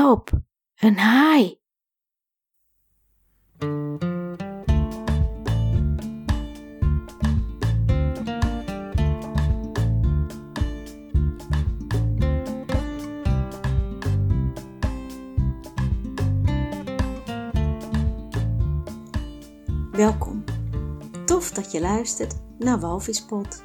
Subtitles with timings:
[0.00, 0.30] Help,
[0.76, 1.58] een haai!
[19.90, 20.44] Welkom.
[21.26, 23.62] Tof dat je luistert naar Walvispot.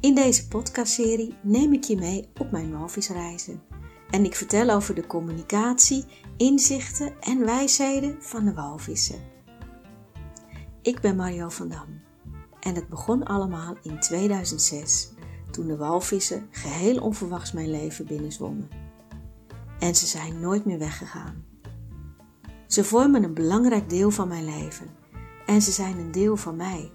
[0.00, 3.75] In deze podcastserie neem ik je mee op mijn walvisreizen.
[4.10, 6.04] En ik vertel over de communicatie,
[6.36, 9.20] inzichten en wijsheden van de walvissen.
[10.82, 12.00] Ik ben Mario van Dam.
[12.60, 15.12] En het begon allemaal in 2006,
[15.50, 18.68] toen de walvissen geheel onverwachts mijn leven binnenzwommen.
[19.78, 21.44] En ze zijn nooit meer weggegaan.
[22.66, 24.86] Ze vormen een belangrijk deel van mijn leven
[25.46, 26.92] en ze zijn een deel van mij,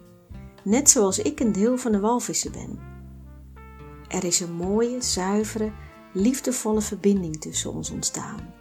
[0.64, 2.80] net zoals ik een deel van de walvissen ben.
[4.08, 5.72] Er is een mooie, zuivere,
[6.12, 8.54] liefdevolle verbinding tussen ons ontstaan.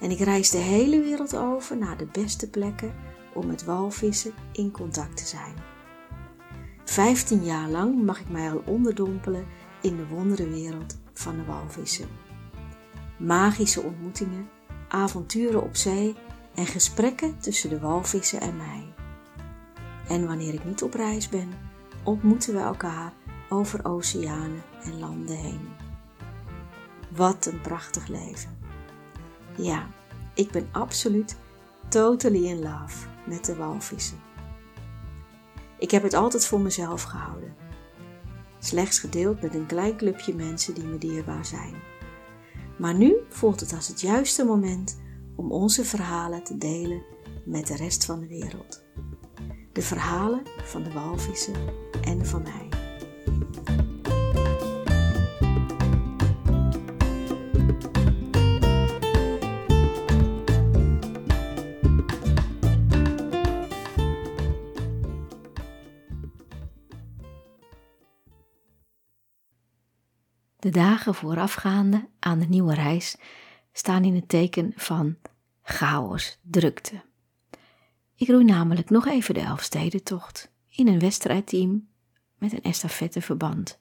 [0.00, 2.94] En ik reis de hele wereld over naar de beste plekken
[3.34, 5.54] om met walvissen in contact te zijn.
[6.84, 9.46] Vijftien jaar lang mag ik mij al onderdompelen
[9.82, 12.08] in de wonderenwereld van de walvissen.
[13.18, 14.48] Magische ontmoetingen,
[14.88, 16.14] avonturen op zee
[16.54, 18.94] en gesprekken tussen de walvissen en mij.
[20.08, 21.48] En wanneer ik niet op reis ben,
[22.04, 23.12] ontmoeten we elkaar
[23.48, 25.89] over oceanen en landen heen.
[27.16, 28.58] Wat een prachtig leven.
[29.56, 29.88] Ja,
[30.34, 31.36] ik ben absoluut
[31.88, 34.18] totally in love met de walvissen.
[35.78, 37.54] Ik heb het altijd voor mezelf gehouden.
[38.58, 41.74] Slechts gedeeld met een klein clubje mensen die me dierbaar zijn.
[42.78, 45.00] Maar nu voelt het als het juiste moment
[45.36, 47.02] om onze verhalen te delen
[47.44, 48.82] met de rest van de wereld
[49.72, 51.54] de verhalen van de walvissen
[52.02, 52.69] en van mij.
[70.60, 73.16] De dagen voorafgaande aan de nieuwe reis
[73.72, 75.16] staan in het teken van
[75.62, 77.02] chaos, drukte.
[78.16, 81.88] Ik roei namelijk nog even de Elfstedentocht in een wedstrijdteam
[82.38, 83.80] met een estafetteverband.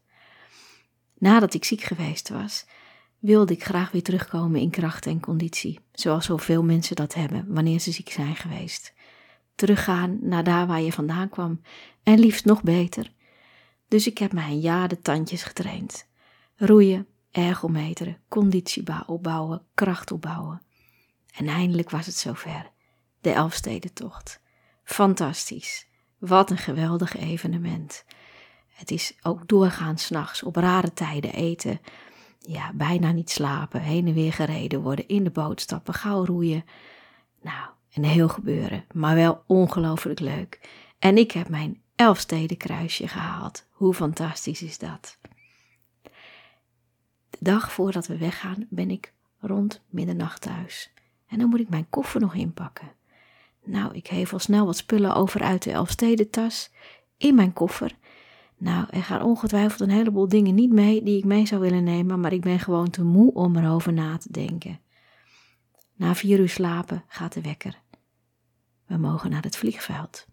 [1.18, 2.66] Nadat ik ziek geweest was,
[3.18, 7.79] wilde ik graag weer terugkomen in kracht en conditie, zoals zoveel mensen dat hebben wanneer
[7.79, 8.94] ze ziek zijn geweest.
[9.56, 11.62] Teruggaan naar daar waar je vandaan kwam
[12.03, 13.12] en liefst nog beter.
[13.88, 16.08] Dus ik heb mij een jaar de tandjes getraind.
[16.61, 20.61] Roeien, ergometeren, conditie opbouwen, kracht opbouwen.
[21.35, 22.71] En eindelijk was het zover
[23.21, 24.41] de Elfstedentocht.
[24.83, 25.87] Fantastisch.
[26.17, 28.05] Wat een geweldig evenement.
[28.67, 31.79] Het is ook doorgaan s'nachts, op rare tijden eten.
[32.39, 36.65] Ja, bijna niet slapen, heen en weer gereden worden, in de boot stappen, gauw roeien.
[37.41, 40.69] Nou, een heel gebeuren, maar wel ongelooflijk leuk.
[40.99, 43.67] En ik heb mijn Elfstedenkruisje gehaald.
[43.71, 45.17] Hoe fantastisch is dat?
[47.39, 50.91] Dag voordat we weggaan ben ik rond middernacht thuis.
[51.27, 52.91] En dan moet ik mijn koffer nog inpakken.
[53.63, 56.72] Nou, ik hevel snel wat spullen over uit de Elfstedentas
[57.17, 57.95] in mijn koffer.
[58.57, 62.19] Nou, er gaan ongetwijfeld een heleboel dingen niet mee die ik mee zou willen nemen,
[62.19, 64.79] maar ik ben gewoon te moe om erover na te denken.
[65.95, 67.81] Na vier uur slapen gaat de wekker.
[68.85, 70.27] We mogen naar het vliegveld.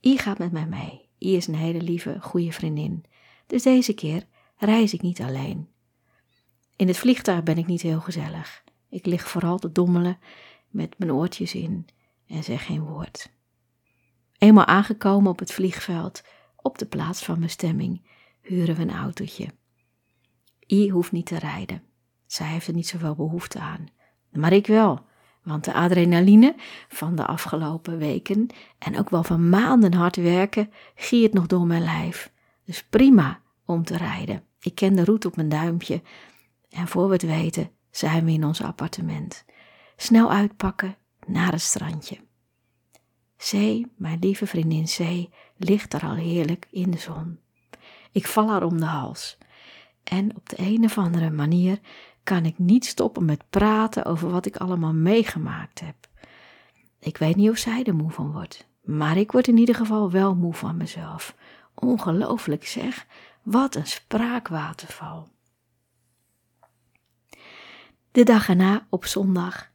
[0.00, 1.08] I gaat met mij mee.
[1.18, 3.04] I is een hele lieve, goede vriendin.
[3.46, 5.68] Dus deze keer reis ik niet alleen.
[6.78, 8.64] In het vliegtuig ben ik niet heel gezellig.
[8.88, 10.18] Ik lig vooral te dommelen
[10.68, 11.86] met mijn oortjes in
[12.26, 13.30] en zeg geen woord.
[14.38, 16.22] Eenmaal aangekomen op het vliegveld,
[16.56, 18.06] op de plaats van bestemming,
[18.40, 19.46] huren we een autootje.
[20.66, 21.82] I hoeft niet te rijden.
[22.26, 23.86] Zij heeft er niet zoveel behoefte aan.
[24.32, 25.00] Maar ik wel,
[25.42, 26.54] want de adrenaline
[26.88, 28.46] van de afgelopen weken
[28.78, 32.32] en ook wel van maanden hard werken giert nog door mijn lijf.
[32.64, 34.42] Dus prima om te rijden.
[34.60, 36.02] Ik ken de route op mijn duimpje
[36.70, 39.44] en voor we het weten zijn we in ons appartement.
[39.96, 40.96] Snel uitpakken,
[41.26, 42.18] naar het strandje.
[43.36, 47.38] Zee, mijn lieve vriendin Zee, ligt daar al heerlijk in de zon.
[48.12, 49.38] Ik val haar om de hals.
[50.04, 51.80] En op de een of andere manier
[52.22, 55.96] kan ik niet stoppen met praten over wat ik allemaal meegemaakt heb.
[56.98, 60.10] Ik weet niet of zij er moe van wordt, maar ik word in ieder geval
[60.10, 61.34] wel moe van mezelf.
[61.74, 63.06] Ongelooflijk zeg,
[63.42, 65.28] wat een spraakwaterval.
[68.18, 69.70] De dag erna, op zondag,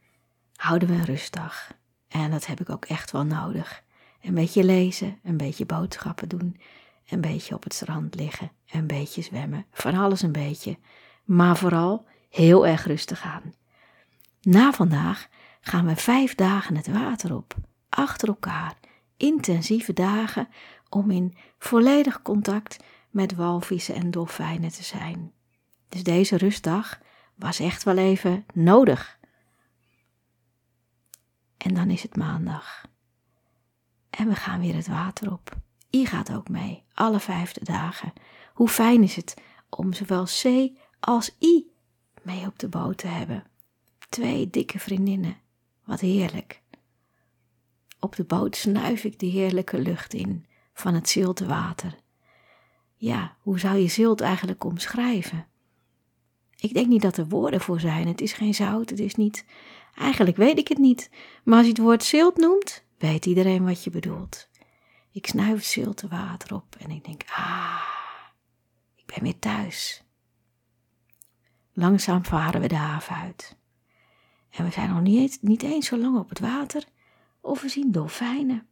[0.56, 1.72] houden we een rustdag.
[2.08, 3.84] En dat heb ik ook echt wel nodig.
[4.22, 6.60] Een beetje lezen, een beetje boodschappen doen,
[7.08, 10.78] een beetje op het strand liggen, een beetje zwemmen, van alles een beetje.
[11.24, 13.54] Maar vooral heel erg rustig aan.
[14.42, 15.28] Na vandaag
[15.62, 17.56] gaan we vijf dagen het water op,
[17.90, 18.76] achter elkaar,
[19.18, 20.48] intensieve dagen
[20.90, 22.78] om in volledig contact
[23.10, 25.32] met walvissen en dolfijnen te zijn.
[25.90, 27.02] Dus deze rustdag
[27.36, 29.20] was echt wel even nodig.
[31.58, 32.86] En dan is het maandag.
[34.10, 35.58] En we gaan weer het water op.
[35.90, 38.14] I gaat ook mee, alle vijfde dagen.
[38.54, 40.70] Hoe fijn is het om zowel C
[41.00, 41.72] als I
[42.22, 43.44] mee op de boot te hebben.
[44.10, 45.38] Twee dikke vriendinnen,
[45.84, 46.62] wat heerlijk.
[48.00, 51.96] Op de boot snuif ik de heerlijke lucht in van het zilte water.
[52.96, 55.48] Ja, hoe zou je zilt eigenlijk omschrijven?
[56.64, 58.08] Ik denk niet dat er woorden voor zijn.
[58.08, 59.46] Het is geen zout, het is niet.
[59.96, 61.10] Eigenlijk weet ik het niet.
[61.44, 64.50] Maar als je het woord zilt noemt, weet iedereen wat je bedoelt.
[65.12, 67.82] Ik snuif zilte water op en ik denk: ah,
[68.96, 70.04] ik ben weer thuis.
[71.74, 73.58] Langzaam varen we de haven uit.
[74.50, 76.84] En we zijn nog niet, niet eens zo lang op het water
[77.42, 78.68] of we zien dolfijnen.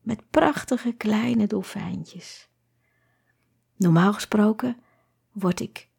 [0.00, 2.48] Met prachtige kleine dolfijntjes.
[3.76, 4.76] Normaal gesproken
[5.32, 5.90] word ik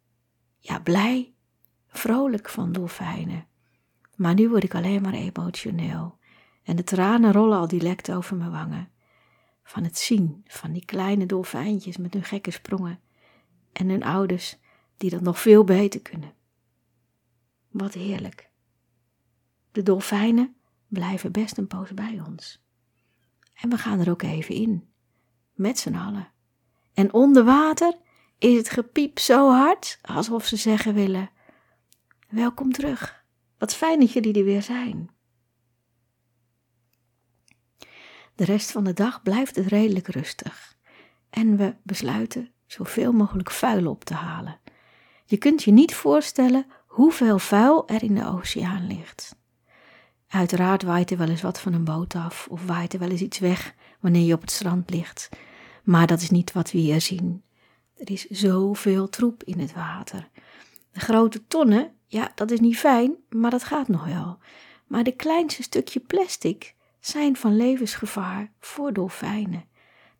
[0.63, 1.33] ja, blij,
[1.87, 3.47] vrolijk van dolfijnen.
[4.15, 6.17] Maar nu word ik alleen maar emotioneel.
[6.63, 8.89] En de tranen rollen al direct over mijn wangen.
[9.63, 12.99] Van het zien van die kleine dolfijntjes met hun gekke sprongen.
[13.71, 14.57] En hun ouders
[14.97, 16.33] die dat nog veel beter kunnen.
[17.71, 18.49] Wat heerlijk.
[19.71, 20.55] De dolfijnen
[20.87, 22.63] blijven best een poos bij ons.
[23.53, 24.89] En we gaan er ook even in,
[25.53, 26.31] met z'n allen.
[26.93, 27.97] En onder water
[28.43, 31.29] is het gepiep zo hard alsof ze zeggen willen:
[32.29, 33.23] Welkom terug.
[33.57, 35.09] Wat fijn dat jullie er weer zijn.
[38.35, 40.77] De rest van de dag blijft het redelijk rustig
[41.29, 44.59] en we besluiten zoveel mogelijk vuil op te halen.
[45.25, 49.35] Je kunt je niet voorstellen hoeveel vuil er in de oceaan ligt.
[50.27, 53.21] Uiteraard waait er wel eens wat van een boot af of waait er wel eens
[53.21, 55.29] iets weg wanneer je op het strand ligt.
[55.83, 57.43] Maar dat is niet wat we hier zien.
[58.03, 60.29] Er is zoveel troep in het water.
[60.91, 64.37] De grote tonnen, ja, dat is niet fijn, maar dat gaat nog wel.
[64.87, 69.65] Maar de kleinste stukje plastic zijn van levensgevaar voor dolfijnen.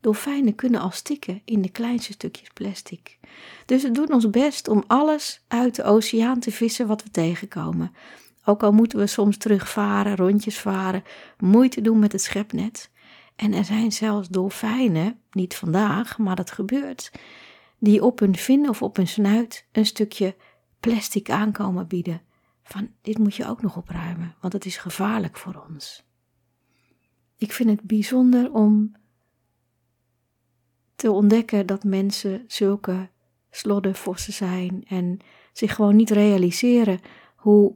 [0.02, 3.20] Dolfijnen kunnen al stikken in de kleinste stukjes plastic.
[3.66, 7.96] Dus we doen ons best om alles uit de oceaan te vissen wat we tegenkomen.
[8.46, 11.04] Ook al moeten we soms terugvaren, rondjes varen,
[11.38, 12.92] moeite doen met het schepnet.
[13.36, 17.12] En er zijn zelfs dolfijnen, niet vandaag, maar dat gebeurt,
[17.84, 20.36] die op hun vin of op hun snuit een stukje
[20.80, 22.22] plastic aankomen bieden.
[22.64, 26.04] Van dit moet je ook nog opruimen, want het is gevaarlijk voor ons.
[27.38, 28.92] Ik vind het bijzonder om
[30.96, 33.10] te ontdekken dat mensen zulke
[33.50, 35.20] sloddervossen zijn en
[35.54, 37.00] zich gewoon niet realiseren
[37.36, 37.76] hoe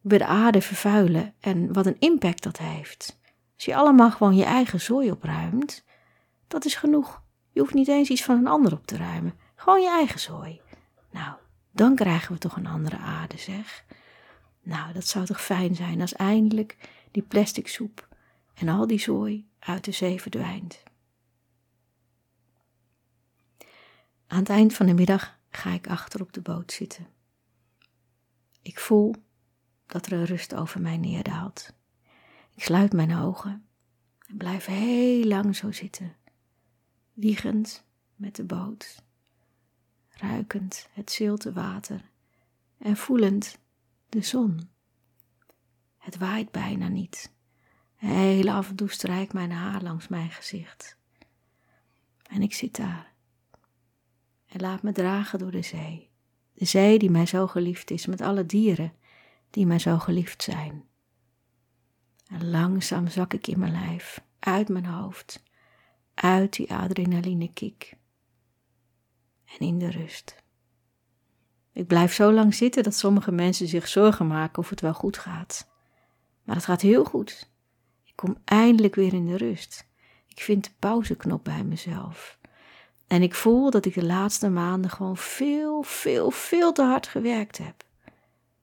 [0.00, 3.20] we de aarde vervuilen en wat een impact dat heeft.
[3.54, 5.84] Als je allemaal gewoon je eigen zooi opruimt,
[6.48, 7.21] dat is genoeg.
[7.52, 9.34] Je hoeft niet eens iets van een ander op te ruimen.
[9.54, 10.60] Gewoon je eigen zooi.
[11.10, 11.34] Nou,
[11.70, 13.84] dan krijgen we toch een andere aarde, zeg.
[14.62, 16.76] Nou, dat zou toch fijn zijn als eindelijk
[17.10, 18.08] die plastic soep
[18.54, 20.82] en al die zooi uit de zee verdwijnt.
[24.26, 27.06] Aan het eind van de middag ga ik achter op de boot zitten.
[28.62, 29.14] Ik voel
[29.86, 31.74] dat er een rust over mij neerdaalt.
[32.54, 33.66] Ik sluit mijn ogen
[34.26, 36.16] en blijf heel lang zo zitten,
[37.12, 39.02] wiegend met de boot,
[40.08, 42.10] ruikend het zilte water
[42.78, 43.58] en voelend
[44.08, 44.70] de zon.
[45.98, 47.32] Het waait bijna niet.
[47.94, 50.96] Heel af en toe mijn haar langs mijn gezicht.
[52.22, 53.12] En ik zit daar
[54.52, 56.10] en laat me dragen door de zee.
[56.52, 58.92] De zee die mij zo geliefd is, met alle dieren
[59.50, 60.84] die mij zo geliefd zijn.
[62.26, 65.42] En langzaam zak ik in mijn lijf, uit mijn hoofd,
[66.22, 67.96] uit die adrenaline kick
[69.44, 70.42] en in de rust.
[71.72, 75.18] Ik blijf zo lang zitten dat sommige mensen zich zorgen maken of het wel goed
[75.18, 75.70] gaat.
[76.44, 77.50] Maar het gaat heel goed.
[78.04, 79.88] Ik kom eindelijk weer in de rust.
[80.28, 82.38] Ik vind de pauzeknop bij mezelf.
[83.06, 87.58] En ik voel dat ik de laatste maanden gewoon veel, veel, veel te hard gewerkt
[87.58, 87.84] heb.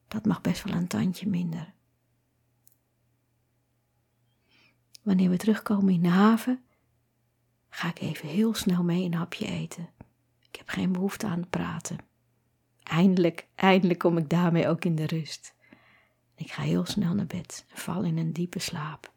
[0.08, 1.74] Dat mag best wel een tandje minder.
[5.01, 6.63] Wanneer we terugkomen in de haven,
[7.69, 9.89] ga ik even heel snel mee een hapje eten.
[10.51, 11.97] Ik heb geen behoefte aan het praten.
[12.83, 15.55] Eindelijk, eindelijk kom ik daarmee ook in de rust.
[16.35, 19.13] Ik ga heel snel naar bed en val in een diepe slaap.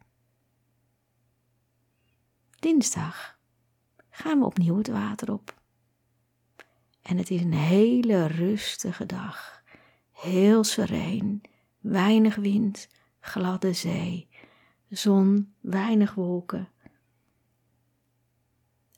[2.59, 3.38] Dinsdag
[4.11, 5.61] gaan we opnieuw het water op.
[7.02, 9.62] En het is een hele rustige dag.
[10.12, 11.42] Heel sereen,
[11.78, 12.88] weinig wind,
[13.21, 14.28] gladde zee,
[14.88, 16.68] zon, weinig wolken.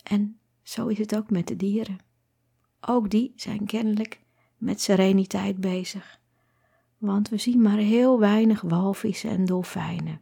[0.04, 1.99] En zo is het ook met de dieren.
[2.80, 4.20] Ook die zijn kennelijk
[4.56, 6.20] met sereniteit bezig.
[6.99, 10.20] Want we zien maar heel weinig walvissen en dolfijnen.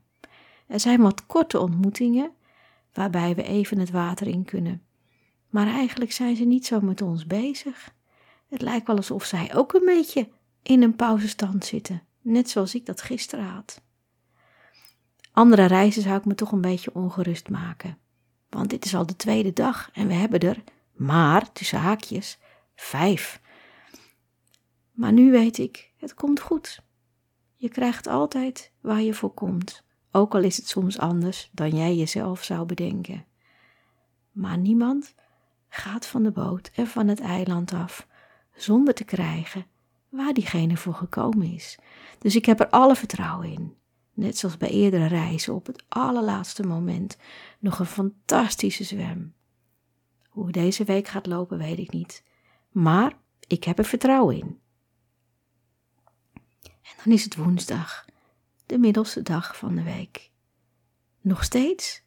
[0.66, 2.32] Er zijn wat korte ontmoetingen,
[2.92, 4.82] waarbij we even het water in kunnen.
[5.50, 7.94] Maar eigenlijk zijn ze niet zo met ons bezig.
[8.48, 10.28] Het lijkt wel alsof zij ook een beetje
[10.62, 13.82] in een pauzestand zitten, net zoals ik dat gisteren had.
[15.32, 17.98] Andere reizen zou ik me toch een beetje ongerust maken.
[18.52, 22.38] Want dit is al de tweede dag en we hebben er maar, tussen haakjes,
[22.74, 23.40] vijf.
[24.92, 26.82] Maar nu weet ik, het komt goed.
[27.56, 31.96] Je krijgt altijd waar je voor komt, ook al is het soms anders dan jij
[31.96, 33.24] jezelf zou bedenken.
[34.32, 35.14] Maar niemand
[35.68, 38.06] gaat van de boot en van het eiland af
[38.54, 39.66] zonder te krijgen
[40.08, 41.78] waar diegene voor gekomen is.
[42.18, 43.76] Dus ik heb er alle vertrouwen in.
[44.12, 47.16] Net zoals bij eerdere reizen op het allerlaatste moment
[47.58, 49.34] nog een fantastische zwem.
[50.28, 52.22] Hoe deze week gaat lopen weet ik niet,
[52.70, 54.60] maar ik heb er vertrouwen in.
[56.62, 58.04] En dan is het woensdag,
[58.66, 60.30] de middelste dag van de week.
[61.20, 62.02] Nog steeds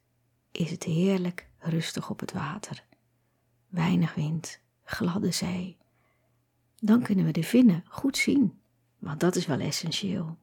[0.52, 2.86] is het heerlijk rustig op het water.
[3.68, 5.78] Weinig wind, gladde zee.
[6.80, 8.60] Dan kunnen we de vinnen goed zien,
[9.00, 10.38] want dat is wel essentieel.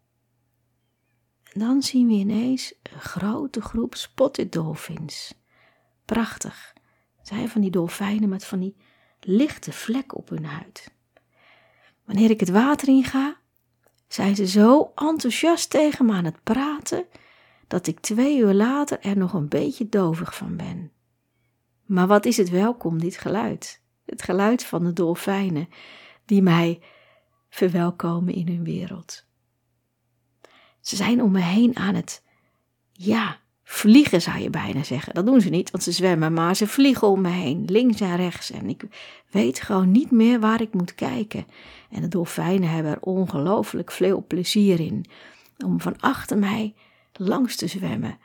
[1.55, 5.35] Dan zien we ineens een grote groep spotted dolphins.
[6.05, 6.73] Prachtig.
[7.19, 8.77] Het zijn van die dolfijnen met van die
[9.21, 10.93] lichte vlekken op hun huid.
[12.05, 13.37] Wanneer ik het water in ga,
[14.09, 17.05] zijn ze zo enthousiast tegen me aan het praten
[17.69, 20.93] dat ik twee uur later er nog een beetje dovig van ben.
[21.85, 23.83] Maar wat is het welkom, dit geluid?
[24.05, 25.69] Het geluid van de dolfijnen
[26.25, 26.81] die mij
[27.49, 29.27] verwelkomen in hun wereld.
[30.83, 32.23] Ze zijn om me heen aan het,
[32.93, 35.15] ja, vliegen zou je bijna zeggen.
[35.15, 38.17] Dat doen ze niet, want ze zwemmen, maar ze vliegen om me heen, links en
[38.17, 38.51] rechts.
[38.51, 38.85] En ik
[39.31, 41.47] weet gewoon niet meer waar ik moet kijken.
[41.91, 45.05] En de dolfijnen hebben er ongelooflijk veel plezier in
[45.65, 46.75] om van achter mij
[47.13, 48.19] langs te zwemmen,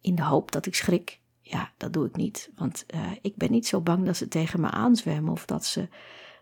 [0.00, 1.18] in de hoop dat ik schrik.
[1.40, 4.60] Ja, dat doe ik niet, want uh, ik ben niet zo bang dat ze tegen
[4.60, 5.88] me aanzwemmen of dat ze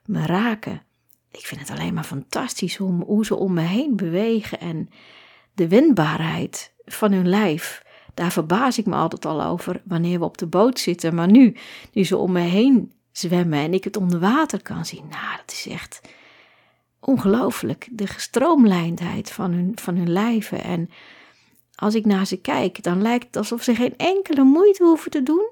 [0.05, 0.83] me raken.
[1.31, 4.89] Ik vind het alleen maar fantastisch hoe, hoe ze om me heen bewegen en
[5.55, 7.85] de wendbaarheid van hun lijf.
[8.15, 11.15] Daar verbaas ik me altijd al over wanneer we op de boot zitten.
[11.15, 11.57] Maar nu,
[11.93, 15.53] nu ze om me heen zwemmen en ik het onder water kan zien, nou, dat
[15.53, 16.01] is echt
[17.01, 17.89] ongelooflijk.
[17.91, 20.63] De gestroomlijndheid van hun, van hun lijven.
[20.63, 20.91] En
[21.75, 25.23] als ik naar ze kijk, dan lijkt het alsof ze geen enkele moeite hoeven te
[25.23, 25.51] doen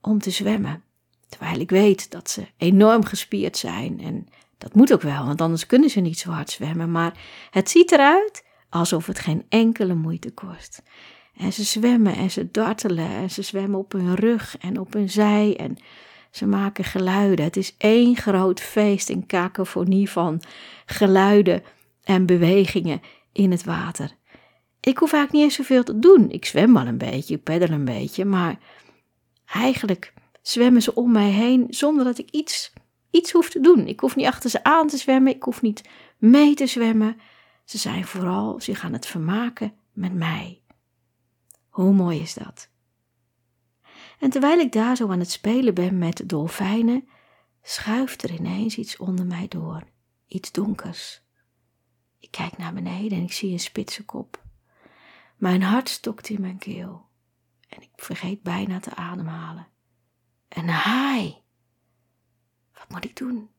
[0.00, 0.82] om te zwemmen.
[1.28, 4.00] Terwijl ik weet dat ze enorm gespierd zijn.
[4.00, 4.28] En
[4.58, 6.90] dat moet ook wel, want anders kunnen ze niet zo hard zwemmen.
[6.90, 7.18] Maar
[7.50, 10.82] het ziet eruit alsof het geen enkele moeite kost.
[11.36, 15.10] En ze zwemmen en ze dartelen en ze zwemmen op hun rug en op hun
[15.10, 15.76] zij en
[16.30, 17.44] ze maken geluiden.
[17.44, 20.42] Het is één groot feest in kakofonie van
[20.86, 21.62] geluiden
[22.04, 23.00] en bewegingen
[23.32, 24.18] in het water.
[24.80, 26.30] Ik hoef vaak niet eens zoveel te doen.
[26.30, 28.58] Ik zwem wel een beetje, ik peddel een beetje, maar
[29.46, 30.12] eigenlijk
[30.42, 32.72] zwemmen ze om mij heen zonder dat ik iets,
[33.10, 33.86] iets hoef te doen.
[33.86, 37.20] Ik hoef niet achter ze aan te zwemmen, ik hoef niet mee te zwemmen.
[37.70, 40.62] Ze zijn vooral zich aan het vermaken met mij.
[41.68, 42.68] Hoe mooi is dat?
[44.18, 47.08] En terwijl ik daar zo aan het spelen ben met dolfijnen,
[47.62, 49.82] schuift er ineens iets onder mij door,
[50.26, 51.22] iets donkers.
[52.18, 54.44] Ik kijk naar beneden en ik zie een spitse kop.
[55.36, 57.06] Mijn hart stokt in mijn keel
[57.68, 59.66] en ik vergeet bijna te ademhalen.
[60.48, 61.42] Een haai!
[62.72, 63.50] Wat moet ik doen?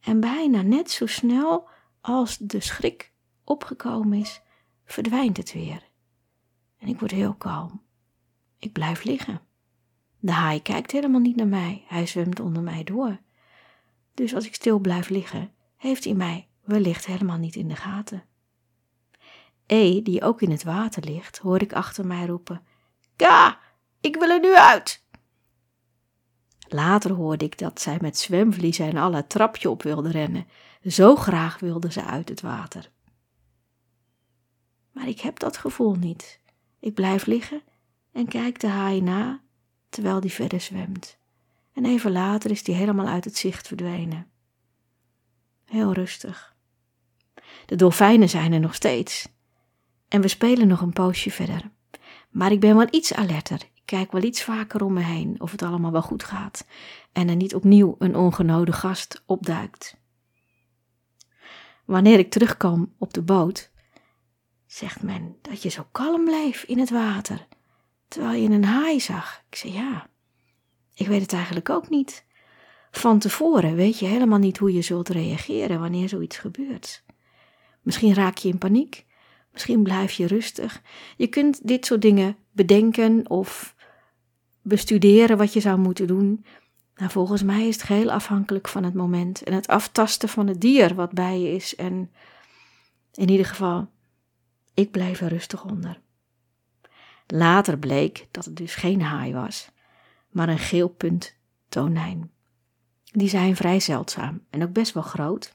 [0.00, 1.70] En bijna net zo snel
[2.02, 3.12] als de schrik
[3.44, 4.40] opgekomen is,
[4.84, 5.88] verdwijnt het weer.
[6.78, 7.82] En ik word heel kalm.
[8.58, 9.40] Ik blijf liggen.
[10.18, 13.20] De haai kijkt helemaal niet naar mij, hij zwemt onder mij door.
[14.14, 18.24] Dus als ik stil blijf liggen, heeft hij mij wellicht helemaal niet in de gaten.
[19.66, 22.66] E, die ook in het water ligt, hoor ik achter mij roepen:
[23.16, 23.58] Ka,
[24.00, 25.01] ik wil er nu uit!
[26.72, 30.46] Later hoorde ik dat zij met zwemvliezen en al het trapje op wilde rennen.
[30.86, 32.90] Zo graag wilde ze uit het water.
[34.92, 36.40] Maar ik heb dat gevoel niet.
[36.80, 37.62] Ik blijf liggen
[38.12, 39.40] en kijk de haai na
[39.88, 41.16] terwijl die verder zwemt.
[41.72, 44.26] En even later is die helemaal uit het zicht verdwenen.
[45.64, 46.54] Heel rustig.
[47.66, 49.28] De dolfijnen zijn er nog steeds.
[50.08, 51.70] En we spelen nog een poosje verder.
[52.30, 53.60] Maar ik ben wel iets alerter.
[53.92, 56.66] Kijk wel iets vaker om me heen of het allemaal wel goed gaat
[57.12, 59.96] en er niet opnieuw een ongenode gast opduikt.
[61.84, 63.70] Wanneer ik terugkwam op de boot,
[64.66, 67.46] zegt men, dat je zo kalm bleef in het water,
[68.08, 69.42] terwijl je een haai zag.
[69.50, 70.08] Ik zei ja,
[70.94, 72.24] ik weet het eigenlijk ook niet.
[72.90, 77.04] Van tevoren weet je helemaal niet hoe je zult reageren wanneer zoiets gebeurt.
[77.82, 79.06] Misschien raak je in paniek,
[79.52, 80.82] misschien blijf je rustig.
[81.16, 83.71] Je kunt dit soort dingen bedenken of
[84.62, 86.44] bestuderen wat je zou moeten doen.
[86.94, 90.60] Nou, volgens mij is het heel afhankelijk van het moment en het aftasten van het
[90.60, 91.76] dier wat bij je is.
[91.76, 92.10] En
[93.14, 93.88] in ieder geval,
[94.74, 96.00] ik bleef er rustig onder.
[97.26, 99.70] Later bleek dat het dus geen haai was,
[100.30, 101.34] maar een geel punt
[101.68, 102.30] tonijn.
[103.04, 105.54] Die zijn vrij zeldzaam en ook best wel groot.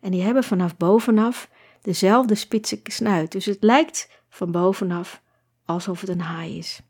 [0.00, 1.50] En die hebben vanaf bovenaf
[1.82, 5.22] dezelfde spitse snuit, dus het lijkt van bovenaf
[5.64, 6.80] alsof het een haai is.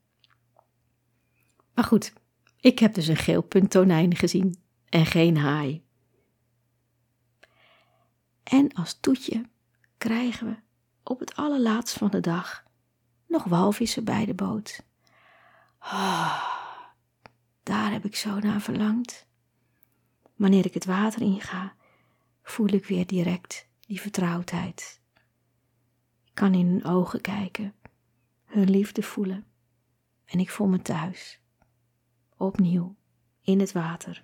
[1.80, 2.12] Maar goed,
[2.56, 5.84] ik heb dus een geel punt tonijn gezien en geen haai.
[8.42, 9.48] En als toetje
[9.98, 10.56] krijgen we
[11.02, 12.64] op het allerlaatst van de dag
[13.26, 14.84] nog walvissen bij de boot.
[15.80, 16.44] Oh,
[17.62, 19.26] daar heb ik zo naar verlangd.
[20.36, 21.74] Wanneer ik het water inga,
[22.42, 25.00] voel ik weer direct die vertrouwdheid.
[26.24, 27.74] Ik kan in hun ogen kijken,
[28.44, 29.46] hun liefde voelen
[30.24, 31.39] en ik voel me thuis.
[32.40, 32.96] Opnieuw
[33.42, 34.20] in het water.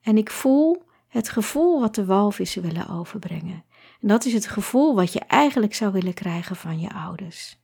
[0.00, 3.64] En ik voel het gevoel wat de walvissen willen overbrengen.
[4.00, 7.58] En dat is het gevoel wat je eigenlijk zou willen krijgen van je ouders.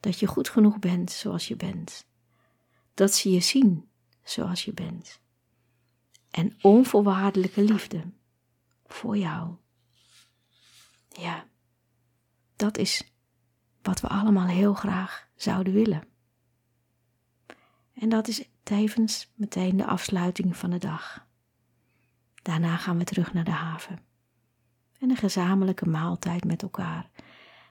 [0.00, 2.06] Dat je goed genoeg bent zoals je bent.
[2.94, 3.88] Dat ze je zien
[4.22, 5.20] zoals je bent.
[6.30, 8.12] En onvoorwaardelijke liefde
[8.86, 9.54] voor jou.
[11.08, 11.46] Ja,
[12.56, 13.12] dat is
[13.82, 16.16] wat we allemaal heel graag zouden willen.
[17.98, 21.26] En dat is tevens meteen de afsluiting van de dag.
[22.42, 23.98] Daarna gaan we terug naar de haven.
[24.98, 27.10] En een gezamenlijke maaltijd met elkaar,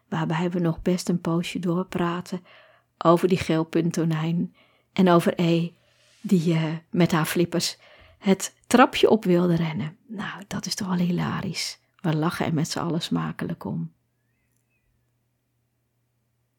[0.07, 2.45] waarbij we nog best een poosje doorpraten
[2.97, 4.55] over die geelpuntonijn
[4.93, 5.71] en over E,
[6.21, 7.77] die uh, met haar flippers
[8.17, 9.97] het trapje op wilde rennen.
[10.07, 11.79] Nou, dat is toch wel hilarisch.
[11.95, 13.93] We lachen er met z'n allen smakelijk om.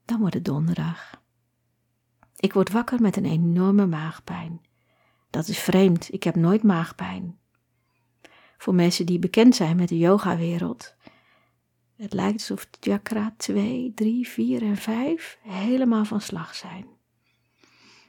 [0.04, 1.22] Dan wordt het donderdag.
[2.38, 4.60] Ik word wakker met een enorme maagpijn.
[5.30, 7.38] Dat is vreemd, ik heb nooit maagpijn.
[8.58, 10.96] Voor mensen die bekend zijn met de yogawereld,
[11.98, 16.86] het lijkt alsof chakra 2, 3, 4 en 5 helemaal van slag zijn.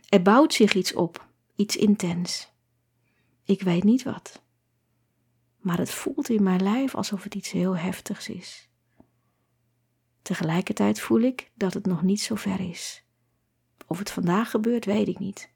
[0.09, 2.51] Er bouwt zich iets op, iets intens.
[3.43, 4.43] Ik weet niet wat.
[5.57, 8.69] Maar het voelt in mijn lijf alsof het iets heel heftigs is.
[10.21, 13.03] Tegelijkertijd voel ik dat het nog niet zo ver is.
[13.89, 15.51] Of het vandaag gebeurt, weet ik niet.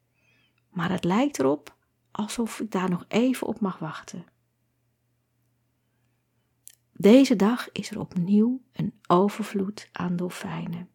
[0.69, 1.77] Maar het lijkt erop
[2.11, 4.25] alsof ik daar nog even op mag wachten.
[6.93, 10.89] Deze dag is er opnieuw een overvloed aan dolfijnen.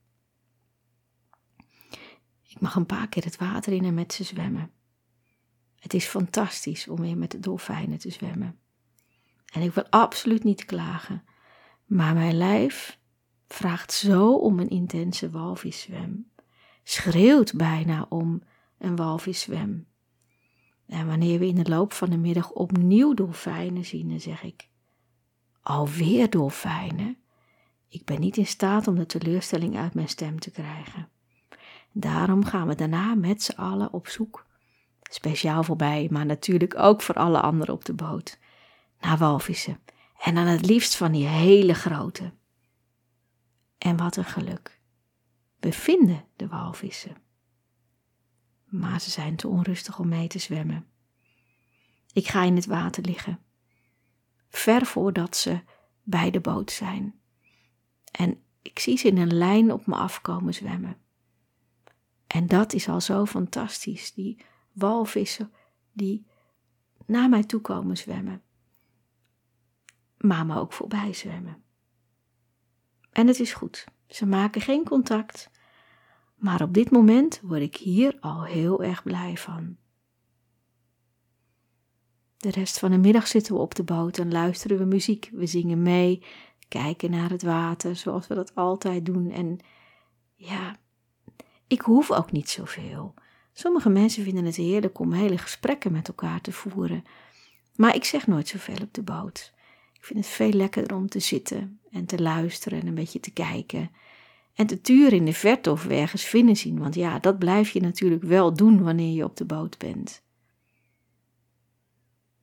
[2.43, 4.71] Ik mag een paar keer het water in en met ze zwemmen.
[5.77, 8.59] Het is fantastisch om weer met de dolfijnen te zwemmen.
[9.53, 11.25] En ik wil absoluut niet klagen,
[11.85, 12.99] maar mijn lijf
[13.47, 16.31] vraagt zo om een intense walviszwem,
[16.91, 18.43] schreeuwt bijna om
[18.79, 19.87] een walviszwem.
[20.87, 24.69] En wanneer we in de loop van de middag opnieuw dolfijnen zien, dan zeg ik:
[25.63, 27.17] Alweer dolfijnen?
[27.89, 31.09] Ik ben niet in staat om de teleurstelling uit mijn stem te krijgen.
[31.93, 34.47] Daarom gaan we daarna met z'n allen op zoek
[35.03, 38.39] speciaal voorbij, maar natuurlijk ook voor alle anderen op de boot,
[39.01, 39.81] naar walvissen.
[40.19, 42.33] En dan het liefst van die hele grote.
[43.79, 44.78] En wat een geluk.
[45.59, 47.17] We vinden de walvissen.
[48.65, 50.87] Maar ze zijn te onrustig om mee te zwemmen.
[52.13, 53.41] Ik ga in het water liggen,
[54.49, 55.61] ver voordat ze
[56.03, 57.21] bij de boot zijn.
[58.11, 60.97] En ik zie ze in een lijn op me afkomen zwemmen.
[62.27, 65.53] En dat is al zo fantastisch, die walvissen
[65.93, 66.27] die
[67.07, 68.43] naar mij toe komen zwemmen,
[70.17, 71.63] maar me ook voorbij zwemmen.
[73.13, 75.51] En het is goed, ze maken geen contact,
[76.35, 79.77] maar op dit moment word ik hier al heel erg blij van.
[82.37, 85.31] De rest van de middag zitten we op de boot en luisteren we muziek.
[85.33, 86.23] We zingen mee,
[86.69, 89.31] kijken naar het water zoals we dat altijd doen.
[89.31, 89.59] En
[90.35, 90.77] ja,
[91.67, 93.15] ik hoef ook niet zoveel.
[93.53, 97.05] Sommige mensen vinden het heerlijk om hele gesprekken met elkaar te voeren.
[97.77, 99.53] Maar ik zeg nooit zoveel op de boot.
[99.99, 103.33] Ik vind het veel lekkerder om te zitten en te luisteren en een beetje te
[103.33, 103.91] kijken.
[104.55, 107.81] En te turen in de verte of ergens vinden zien, want ja, dat blijf je
[107.81, 110.23] natuurlijk wel doen wanneer je op de boot bent.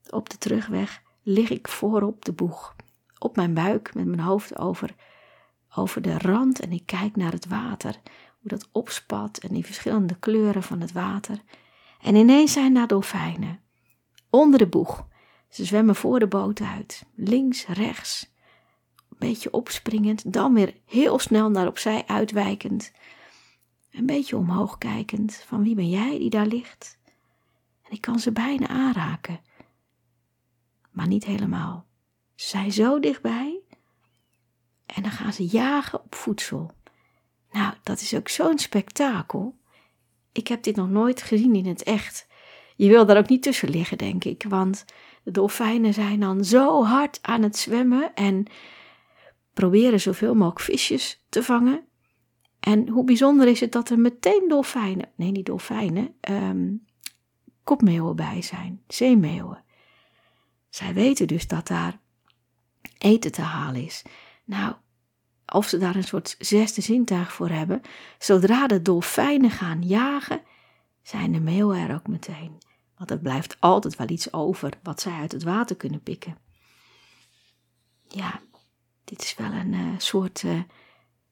[0.10, 2.76] Op de terugweg lig ik voorop de boeg,
[3.20, 4.96] op mijn buik met mijn hoofd over,
[5.76, 8.00] over de rand en ik kijk naar het water,
[8.40, 11.42] hoe dat opspat en die verschillende kleuren van het water.
[12.02, 13.60] En ineens zijn daar dolfijnen.
[14.30, 15.08] Onder de boeg.
[15.50, 18.34] Ze zwemmen voor de boot uit, links, rechts.
[19.10, 22.92] Een beetje opspringend, dan weer heel snel naar opzij uitwijkend.
[23.92, 26.98] Een beetje omhoog kijkend, van wie ben jij die daar ligt?
[27.84, 29.40] En ik kan ze bijna aanraken.
[30.92, 31.86] Maar niet helemaal.
[32.36, 33.60] Ze zijn zo dichtbij.
[34.86, 36.72] En dan gaan ze jagen op voedsel.
[37.52, 39.58] Nou, dat is ook zo'n spektakel.
[40.32, 42.28] Ik heb dit nog nooit gezien in het echt.
[42.76, 44.86] Je wil daar ook niet tussen liggen, denk ik, want
[45.26, 48.46] de dolfijnen zijn dan zo hard aan het zwemmen en
[49.54, 51.86] proberen zoveel mogelijk visjes te vangen.
[52.60, 56.86] En hoe bijzonder is het dat er meteen dolfijnen, nee niet dolfijnen, um,
[57.64, 59.64] kopmeeuwen bij zijn, zeemeeuwen.
[60.70, 62.00] Zij weten dus dat daar
[62.98, 64.04] eten te halen is.
[64.44, 64.74] Nou,
[65.54, 67.82] of ze daar een soort zesde zintuig voor hebben,
[68.20, 70.42] zodra de dolfijnen gaan jagen,
[71.02, 72.58] zijn de meeuwen er ook meteen.
[72.98, 76.38] Want er blijft altijd wel iets over wat zij uit het water kunnen pikken.
[78.08, 78.42] Ja,
[79.04, 80.62] dit is wel een uh, soort uh,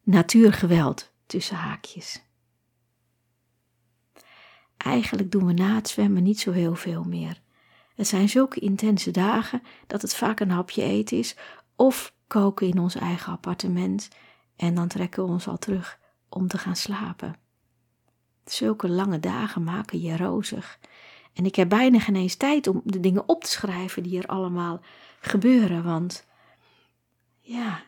[0.02, 2.24] natuurgeweld tussen haakjes.
[4.78, 7.42] Eigenlijk doen we na het zwemmen niet zo heel veel meer.
[7.96, 11.36] Het zijn zulke intense dagen dat het vaak een hapje eten is
[11.76, 14.10] of koken in ons eigen appartement
[14.56, 16.00] en dan trekken we ons al terug
[16.30, 17.36] om te gaan slapen.
[18.46, 20.80] Zulke lange dagen maken je rozig.
[21.34, 24.28] En ik heb bijna geen eens tijd om de dingen op te schrijven die er
[24.28, 24.82] allemaal
[25.20, 26.28] gebeuren, want
[27.40, 27.84] ja,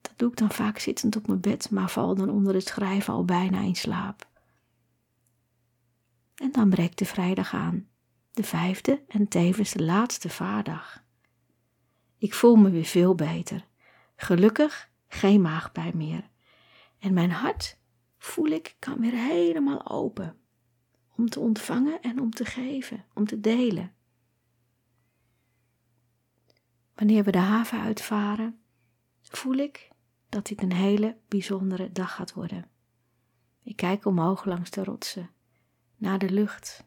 [0.00, 3.14] dat doe ik dan vaak zittend op mijn bed, maar val dan onder het schrijven
[3.14, 4.30] al bijna in slaap.
[6.34, 7.88] En dan breekt de vrijdag aan,
[8.32, 11.04] de vijfde en tevens de laatste vaardag.
[12.18, 13.66] Ik voel me weer veel beter.
[14.16, 16.30] Gelukkig geen maagpijn meer.
[16.98, 17.78] En mijn hart,
[18.18, 20.41] voel ik, kan weer helemaal open.
[21.16, 23.94] Om te ontvangen en om te geven, om te delen.
[26.94, 28.60] Wanneer we de haven uitvaren,
[29.22, 29.90] voel ik
[30.28, 32.70] dat dit een hele bijzondere dag gaat worden.
[33.62, 35.30] Ik kijk omhoog langs de rotsen,
[35.96, 36.84] naar de lucht.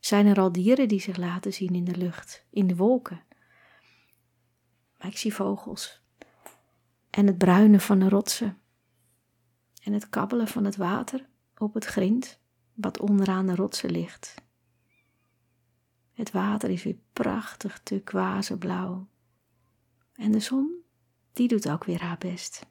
[0.00, 3.24] Zijn er al dieren die zich laten zien in de lucht, in de wolken?
[4.98, 6.02] Maar ik zie vogels.
[7.10, 8.58] En het bruinen van de rotsen.
[9.82, 12.40] En het kabbelen van het water op het grind
[12.76, 14.34] wat onderaan de rotsen ligt.
[16.12, 19.06] Het water is weer prachtig turquoiseblauw.
[20.12, 20.84] En de zon,
[21.32, 22.66] die doet ook weer haar best.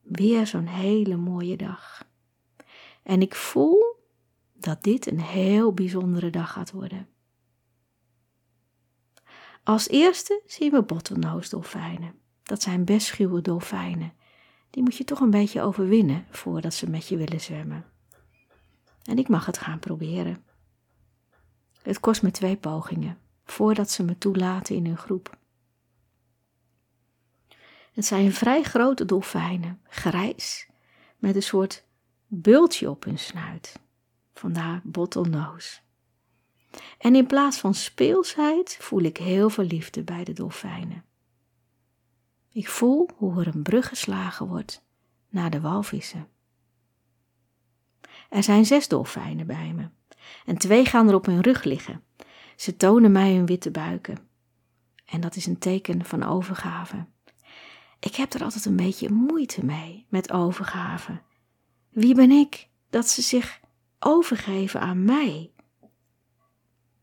[0.00, 2.08] Weer zo'n hele mooie dag.
[3.02, 3.98] En ik voel
[4.52, 7.08] dat dit een heel bijzondere dag gaat worden.
[9.64, 11.60] Als eerste zien we bottlenose
[12.42, 14.12] Dat zijn best schuwe dolfijnen.
[14.70, 17.89] Die moet je toch een beetje overwinnen voordat ze met je willen zwemmen.
[19.04, 20.44] En ik mag het gaan proberen.
[21.82, 25.38] Het kost me twee pogingen voordat ze me toelaten in hun groep.
[27.92, 30.68] Het zijn vrij grote dolfijnen, grijs,
[31.16, 31.84] met een soort
[32.26, 33.80] bultje op hun snuit.
[34.34, 35.80] Vandaar bottlenose.
[36.98, 41.04] En in plaats van speelsheid voel ik heel veel liefde bij de dolfijnen.
[42.52, 44.84] Ik voel hoe er een brug geslagen wordt
[45.28, 46.28] naar de walvissen.
[48.30, 49.88] Er zijn zes dolfijnen bij me
[50.44, 52.02] en twee gaan er op hun rug liggen.
[52.56, 54.18] Ze tonen mij hun witte buiken.
[55.04, 57.06] En dat is een teken van overgave.
[58.00, 61.20] Ik heb er altijd een beetje moeite mee met overgave.
[61.90, 63.60] Wie ben ik dat ze zich
[63.98, 65.52] overgeven aan mij?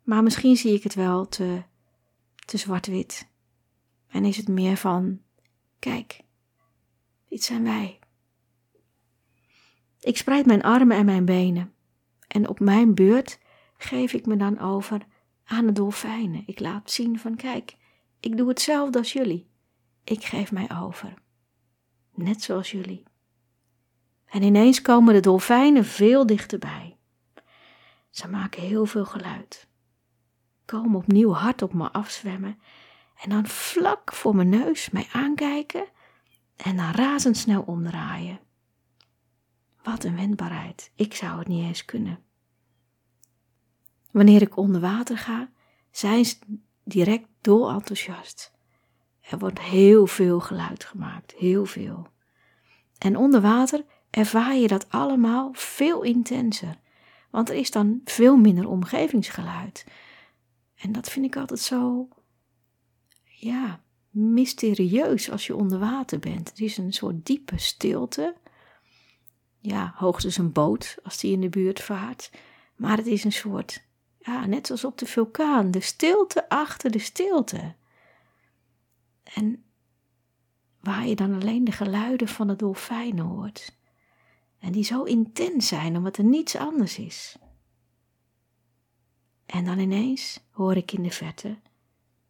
[0.03, 1.63] Maar misschien zie ik het wel te,
[2.45, 3.29] te zwart-wit.
[4.07, 5.21] En is het meer van:
[5.79, 6.21] kijk,
[7.29, 7.99] dit zijn wij.
[10.07, 11.73] Ik spreid mijn armen en mijn benen.
[12.27, 13.39] En op mijn beurt
[13.77, 15.01] geef ik me dan over
[15.45, 16.43] aan de dolfijnen.
[16.45, 17.75] Ik laat zien van: kijk,
[18.19, 19.47] ik doe hetzelfde als jullie.
[20.03, 21.13] Ik geef mij over.
[22.13, 23.03] Net zoals jullie.
[24.25, 26.97] En ineens komen de dolfijnen veel dichterbij.
[28.09, 29.67] Ze maken heel veel geluid
[30.67, 32.59] komen opnieuw hard op me afzwemmen
[33.21, 35.85] en dan vlak voor mijn neus mij aankijken
[36.55, 38.39] en dan razendsnel omdraaien.
[39.87, 42.19] Wat een wendbaarheid, ik zou het niet eens kunnen.
[44.11, 45.49] Wanneer ik onder water ga,
[45.91, 46.35] zijn ze
[46.83, 48.51] direct dol enthousiast.
[49.21, 52.07] Er wordt heel veel geluid gemaakt, heel veel.
[52.97, 56.79] En onder water ervaar je dat allemaal veel intenser,
[57.29, 59.85] want er is dan veel minder omgevingsgeluid.
[60.75, 62.07] En dat vind ik altijd zo,
[63.23, 66.49] ja, mysterieus als je onder water bent.
[66.49, 68.35] Het is een soort diepe stilte.
[69.59, 72.31] Ja, hoogstens een boot als die in de buurt vaart.
[72.75, 73.83] Maar het is een soort,
[74.19, 77.75] ja, net als op de vulkaan, de stilte achter de stilte.
[79.23, 79.63] En
[80.79, 83.77] waar je dan alleen de geluiden van de dolfijnen hoort.
[84.59, 87.37] En die zo intens zijn omdat er niets anders is.
[89.45, 91.57] En dan ineens hoor ik in de verte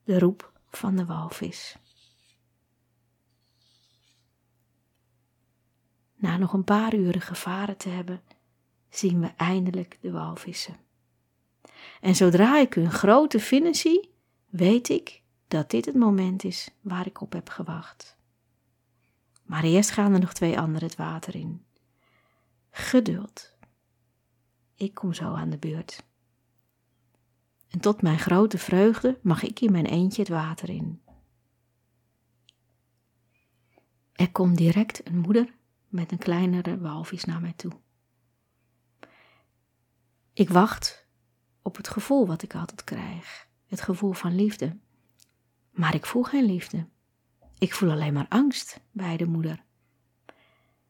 [0.03, 1.77] de roep van de walvis.
[6.17, 8.21] Na nog een paar uren gevaren te hebben,
[8.89, 10.77] zien we eindelijk de walvissen.
[12.01, 14.13] En zodra ik hun grote vinnen zie,
[14.49, 18.17] weet ik dat dit het moment is waar ik op heb gewacht.
[19.43, 21.65] Maar eerst gaan er nog twee anderen het water in.
[22.69, 23.55] Geduld.
[24.75, 26.05] Ik kom zo aan de beurt.
[27.67, 31.01] En tot mijn grote vreugde mag ik in mijn eentje het water in.
[34.13, 35.56] Er komt direct een moeder
[35.87, 37.71] met een kleinere walvis naar mij toe.
[40.33, 41.07] Ik wacht
[41.61, 44.77] op het gevoel wat ik altijd krijg, het gevoel van liefde.
[45.71, 46.87] Maar ik voel geen liefde.
[47.57, 49.63] Ik voel alleen maar angst bij de moeder.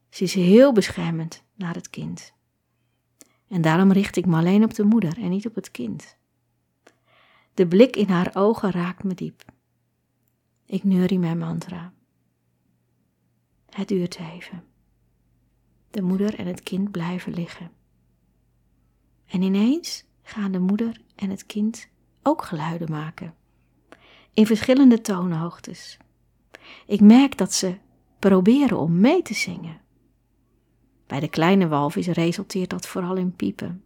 [0.08, 2.32] Ze is heel beschermend naar het kind.
[3.48, 6.16] En daarom richt ik me alleen op de moeder en niet op het kind.
[7.54, 9.44] De blik in haar ogen raakt me diep.
[10.66, 11.92] Ik neurie mijn mantra.
[13.70, 14.64] Het duurt even.
[15.90, 17.70] De moeder en het kind blijven liggen.
[19.26, 21.88] En ineens gaan de moeder en het kind
[22.22, 23.34] ook geluiden maken.
[24.32, 25.98] In verschillende toonhoogtes.
[26.86, 27.78] Ik merk dat ze
[28.18, 29.80] proberen om mee te zingen.
[31.06, 33.84] Bij de kleine walvis resulteert dat vooral in piepen.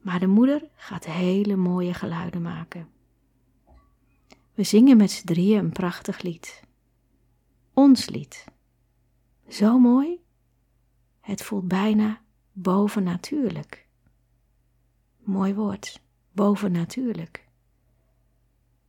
[0.00, 2.88] Maar de moeder gaat hele mooie geluiden maken.
[4.54, 6.62] We zingen met z'n drieën een prachtig lied.
[7.72, 8.44] Ons lied.
[9.48, 10.23] Zo mooi.
[11.24, 13.88] Het voelt bijna bovennatuurlijk.
[15.16, 17.48] Mooi woord, bovennatuurlijk.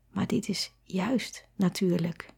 [0.09, 2.33] Maar dit is juist natuurlijk.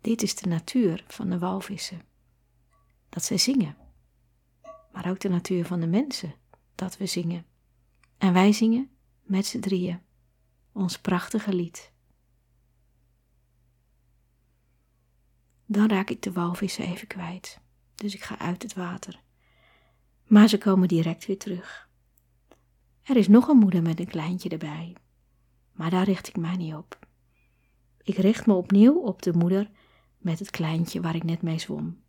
[0.00, 2.02] Dit is de natuur van de walvissen.
[3.08, 3.76] Dat zij zingen.
[4.92, 6.34] Maar ook de natuur van de mensen
[6.74, 7.46] dat we zingen.
[8.18, 8.90] En wij zingen
[9.22, 10.00] met z'n drieën
[10.72, 11.92] ons prachtige lied.
[15.66, 17.60] Dan raak ik de walvissen even kwijt,
[18.00, 19.20] dus ik ga uit het water.
[20.26, 21.88] Maar ze komen direct weer terug.
[23.02, 24.96] Er is nog een moeder met een kleintje erbij,
[25.72, 26.98] maar daar richt ik mij niet op.
[28.02, 29.70] Ik richt me opnieuw op de moeder
[30.18, 32.02] met het kleintje waar ik net mee zwom.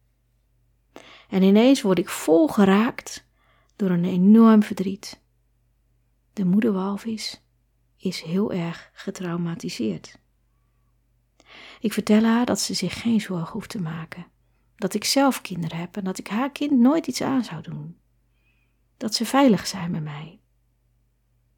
[1.29, 3.27] En ineens word ik vol geraakt
[3.75, 5.21] door een enorm verdriet.
[6.33, 7.41] De moederwalvis
[7.97, 10.19] is heel erg getraumatiseerd.
[11.79, 14.25] Ik vertel haar dat ze zich geen zorgen hoeft te maken,
[14.81, 17.97] dat ik zelf kinderen heb en dat ik haar kind nooit iets aan zou doen.
[18.97, 20.39] Dat ze veilig zijn met mij,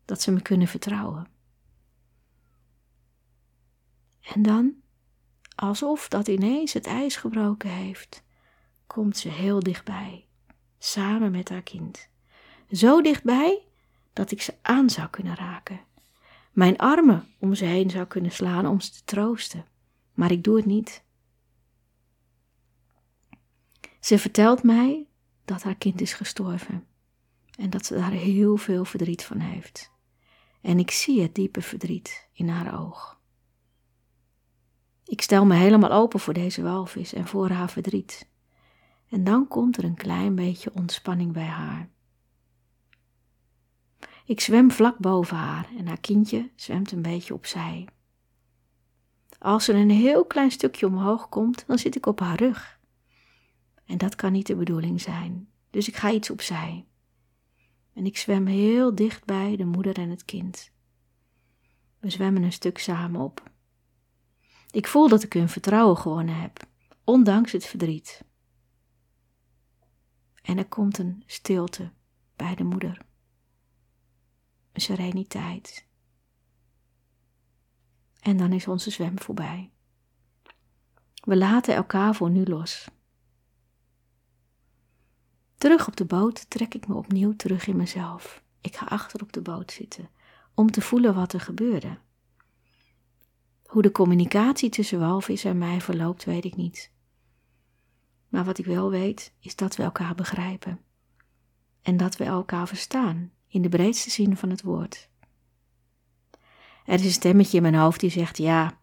[0.06, 1.28] dat ze me kunnen vertrouwen.
[4.22, 4.74] En dan,
[5.56, 8.24] alsof dat ineens het ijs gebroken heeft,
[8.88, 10.28] komt ze heel dichtbij,
[10.78, 12.10] samen met haar kind.
[12.72, 13.64] Zo dichtbij
[14.14, 15.80] dat ik ze aan zou kunnen raken.
[16.52, 19.66] Mijn armen om ze heen zou kunnen slaan om ze te troosten.
[20.14, 21.04] Maar ik doe het niet.
[24.04, 25.08] Ze vertelt mij
[25.46, 26.86] dat haar kind is gestorven
[27.58, 29.92] en dat ze daar heel veel verdriet van heeft.
[30.62, 33.20] En ik zie het diepe verdriet in haar oog.
[35.06, 38.30] Ik stel me helemaal open voor deze walvis en voor haar verdriet.
[39.10, 41.90] En dan komt er een klein beetje ontspanning bij haar.
[44.26, 47.88] Ik zwem vlak boven haar en haar kindje zwemt een beetje opzij.
[49.40, 52.82] Als ze een heel klein stukje omhoog komt, dan zit ik op haar rug.
[53.86, 56.86] En dat kan niet de bedoeling zijn, dus ik ga iets opzij.
[57.94, 60.72] En ik zwem heel dicht bij de moeder en het kind.
[62.00, 63.52] We zwemmen een stuk samen op.
[64.72, 66.60] Ik voel dat ik hun vertrouwen gewonnen heb,
[67.04, 68.24] ondanks het verdriet.
[70.42, 71.92] En er komt een stilte
[72.36, 73.06] bij de moeder
[74.74, 75.88] sereniteit.
[78.20, 79.72] En dan is onze zwem voorbij.
[81.24, 82.88] We laten elkaar voor nu los.
[85.64, 88.44] Terug op de boot trek ik me opnieuw terug in mezelf.
[88.62, 90.10] Ik ga achter op de boot zitten
[90.54, 91.98] om te voelen wat er gebeurde.
[93.66, 96.92] Hoe de communicatie tussen walvis en mij verloopt, weet ik niet.
[98.28, 100.80] Maar wat ik wel weet, is dat we elkaar begrijpen.
[101.82, 105.10] En dat we elkaar verstaan in de breedste zin van het woord.
[106.86, 108.78] Er is een stemmetje in mijn hoofd die zegt: Ja,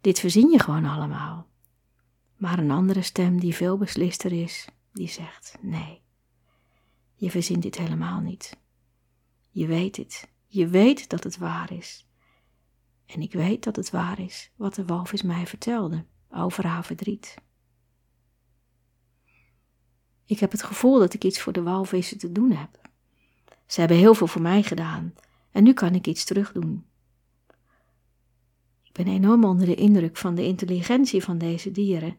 [0.00, 1.46] Dit verzin je gewoon allemaal.
[2.36, 6.02] Maar een andere stem die veel beslister is, die zegt: nee,
[7.14, 8.58] je verzint dit helemaal niet.
[9.50, 10.28] Je weet het.
[10.46, 12.06] Je weet dat het waar is.
[13.06, 17.34] En ik weet dat het waar is wat de walvis mij vertelde over haar verdriet.
[20.24, 22.88] Ik heb het gevoel dat ik iets voor de walvissen te doen heb.
[23.66, 25.14] Ze hebben heel veel voor mij gedaan
[25.50, 26.84] en nu kan ik iets terugdoen.
[28.82, 32.16] Ik ben enorm onder de indruk van de intelligentie van deze dieren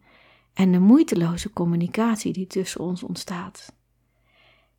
[0.54, 3.74] en de moeiteloze communicatie die tussen ons ontstaat.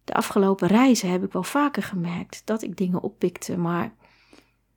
[0.05, 3.95] De afgelopen reizen heb ik wel vaker gemerkt dat ik dingen oppikte, maar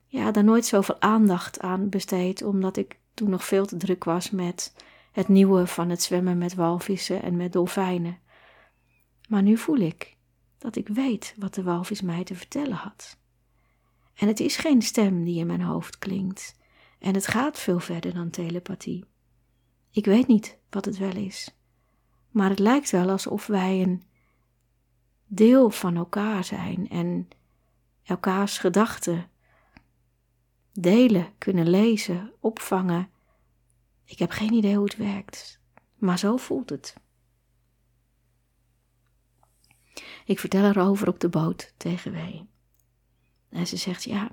[0.06, 4.32] ja, daar nooit zoveel aandacht aan besteed, omdat ik toen nog veel te druk was
[4.32, 4.74] met
[5.12, 8.20] het nieuwe van het zwemmen met walvissen en met dolfijnen.
[9.30, 10.18] Maar nu voel ik
[10.58, 13.18] dat ik weet wat de walvis mij te vertellen had.
[14.16, 16.56] En het is geen stem die in mijn hoofd klinkt,
[17.00, 19.06] en het gaat veel verder dan telepathie.
[19.96, 21.56] Ik weet niet wat het wel is,
[22.30, 24.04] maar het lijkt wel alsof wij een
[25.26, 27.28] deel van elkaar zijn en
[28.04, 29.30] elkaars gedachten
[30.74, 33.10] delen, kunnen lezen, opvangen.
[34.06, 35.62] Ik heb geen idee hoe het werkt,
[35.96, 36.96] maar zo voelt het.
[40.26, 42.50] Ik vertel erover op de boot tegen Wee.
[43.50, 44.32] En ze zegt: Ja,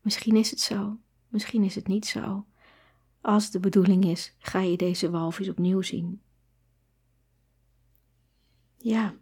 [0.00, 0.98] misschien is het zo,
[1.28, 2.46] misschien is het niet zo.
[3.22, 6.22] Als de bedoeling is, ga je deze walvis opnieuw zien.
[8.76, 9.14] Ja,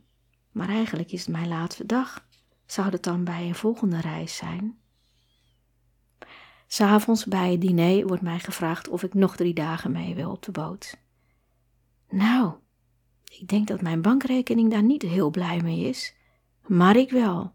[0.51, 2.27] maar eigenlijk is het mijn laatste dag.
[2.67, 4.79] Zou het dan bij een volgende reis zijn?
[6.67, 10.43] S'avonds bij het diner wordt mij gevraagd of ik nog drie dagen mee wil op
[10.43, 10.97] de boot.
[12.09, 12.55] Nou,
[13.39, 16.15] ik denk dat mijn bankrekening daar niet heel blij mee is,
[16.67, 17.55] maar ik wel.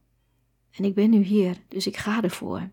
[0.71, 2.69] En ik ben nu hier, dus ik ga ervoor.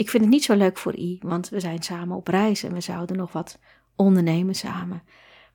[0.00, 2.72] Ik vind het niet zo leuk voor I, want we zijn samen op reis en
[2.72, 3.58] we zouden nog wat
[3.96, 5.02] ondernemen samen.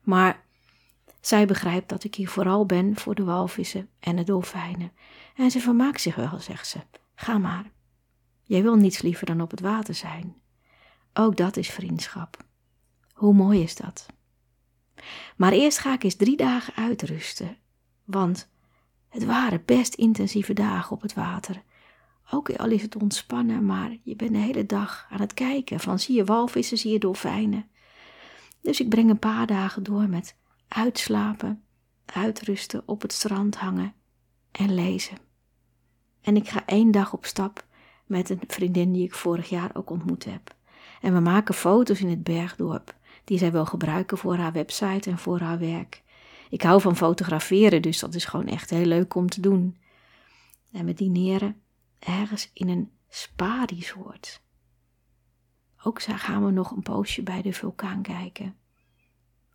[0.02, 0.44] Maar
[1.20, 4.92] zij begrijpt dat ik hier vooral ben voor de walvissen en de dolfijnen.
[5.36, 6.78] En ze vermaakt zich wel, zegt ze.
[7.14, 7.70] Ga maar.
[8.42, 10.36] Jij wil niets liever dan op het water zijn.
[11.12, 12.36] Ook dat is vriendschap.
[13.12, 14.06] Hoe mooi is dat?
[15.36, 17.56] Maar eerst ga ik eens drie dagen uitrusten,
[18.04, 18.48] want
[19.08, 21.62] het waren best intensieve dagen op het water.
[22.30, 25.98] Ook al is het ontspannen, maar je bent de hele dag aan het kijken van
[25.98, 27.68] zie je walvissen, zie je dolfijnen.
[28.60, 30.36] Dus ik breng een paar dagen door met
[30.68, 31.62] uitslapen,
[32.04, 33.94] uitrusten, op het strand hangen
[34.52, 35.18] en lezen.
[36.20, 37.66] En ik ga één dag op stap
[38.06, 40.54] met een vriendin die ik vorig jaar ook ontmoet heb.
[41.00, 45.18] En we maken foto's in het bergdorp, die zij wil gebruiken voor haar website en
[45.18, 46.02] voor haar werk.
[46.50, 49.76] Ik hou van fotograferen, dus dat is gewoon echt heel leuk om te doen.
[50.72, 51.60] En we dineren
[52.06, 54.42] ergens in een spa-resort.
[55.82, 58.56] Ook gaan we nog een poosje bij de vulkaan kijken.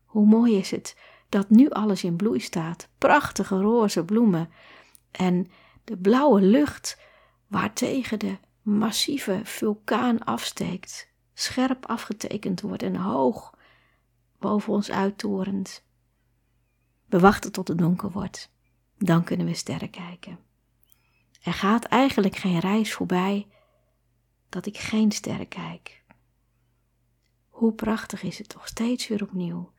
[0.06, 0.98] Hoe mooi is het
[1.30, 2.90] dat nu alles in bloei staat.
[2.98, 4.50] Prachtige roze bloemen
[5.12, 5.52] en
[5.84, 7.00] de blauwe lucht
[7.48, 13.58] waartegen de massieve vulkaan afsteekt, scherp afgetekend wordt en hoog
[14.40, 15.86] boven ons uittorent.
[17.06, 18.52] We wachten tot het donker wordt,
[18.98, 20.40] dan kunnen we sterren kijken.
[21.42, 23.48] Er gaat eigenlijk geen reis voorbij
[24.50, 26.04] dat ik geen sterren kijk.
[27.50, 29.72] Hoe prachtig is het toch steeds weer opnieuw.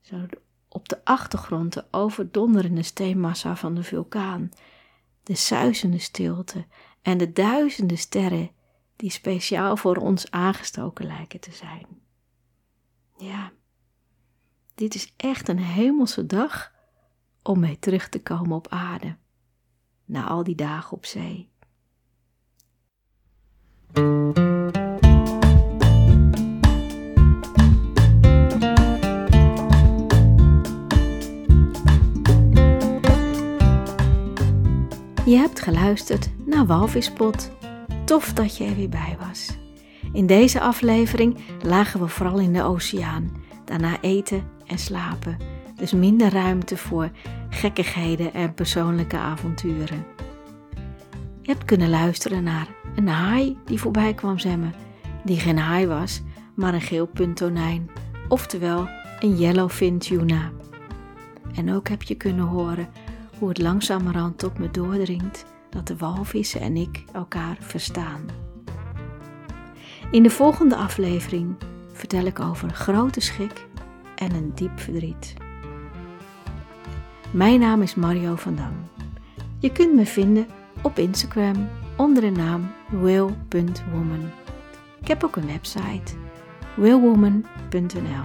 [0.00, 0.26] Zo
[0.68, 4.50] op de achtergrond de overdonderende steenmassa van de vulkaan,
[5.22, 6.66] de suizende stilte
[7.02, 8.50] en de duizenden sterren
[8.96, 11.86] die speciaal voor ons aangestoken lijken te zijn.
[13.16, 13.52] Ja,
[14.74, 16.72] dit is echt een hemelse dag
[17.42, 19.16] om mee terug te komen op aarde,
[20.08, 21.48] na al die dagen op zee.
[35.24, 37.50] Je hebt geluisterd naar Walvispot.
[38.04, 39.58] Tof dat je er weer bij was.
[40.12, 43.32] In deze aflevering lagen we vooral in de oceaan.
[43.64, 45.36] Daarna eten en slapen.
[45.76, 47.10] Dus minder ruimte voor
[47.48, 50.04] gekkigheden en persoonlijke avonturen.
[51.42, 54.74] Je hebt kunnen luisteren naar een haai die voorbij kwam zwemmen.
[55.24, 56.22] Die geen haai was,
[56.54, 57.90] maar een geel punttonijn.
[58.28, 58.88] Oftewel
[59.20, 60.50] een yellowfin tuna.
[61.54, 62.88] En ook heb je kunnen horen
[63.38, 68.20] hoe het langzamerhand tot me doordringt dat de walvissen en ik elkaar verstaan.
[70.10, 71.56] In de volgende aflevering
[71.92, 73.66] vertel ik over een grote schik
[74.14, 75.34] en een diep verdriet.
[77.30, 78.72] Mijn naam is Mario van Dam.
[79.58, 80.46] Je kunt me vinden
[80.82, 84.30] op Instagram onder de naam will.woman.
[85.00, 86.14] Ik heb ook een website
[86.76, 88.24] willwoman.nl.